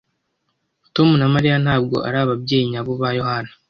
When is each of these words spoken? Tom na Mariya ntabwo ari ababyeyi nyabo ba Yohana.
Tom 0.95 1.09
na 1.19 1.27
Mariya 1.33 1.57
ntabwo 1.63 1.95
ari 2.07 2.17
ababyeyi 2.23 2.65
nyabo 2.71 2.91
ba 3.01 3.09
Yohana. 3.17 3.51